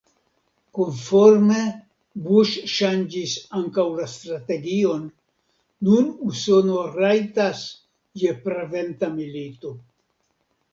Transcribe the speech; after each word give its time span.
Konforme 0.75 1.59
Bush 2.29 2.53
ŝanĝis 2.75 3.35
ankaŭ 3.59 3.85
la 3.99 4.07
strategion: 4.15 5.05
nun 5.91 6.09
Usono 6.31 6.81
rajtas 6.99 7.63
je 8.25 8.37
preventa 8.49 9.15
milito. 9.23 9.79